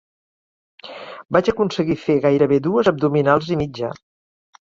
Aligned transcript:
Vaig 1.37 1.51
aconseguir 1.53 1.97
fer 2.05 2.15
gairebé 2.25 2.59
dues 2.69 2.91
abdominals 2.93 3.53
i 3.53 3.61
mitja. 3.63 3.93